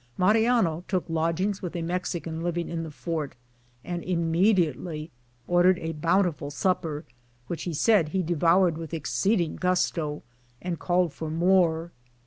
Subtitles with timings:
[0.17, 3.35] Mariano took lodgings with a Mexican living in the fort,
[3.83, 5.11] and immediately
[5.47, 7.05] ordered a bountiful supper,
[7.45, 10.23] which he said he devoured with exceeding gusto,
[10.59, 11.91] and called for more.